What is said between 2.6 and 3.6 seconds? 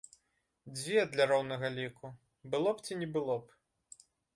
б ці не было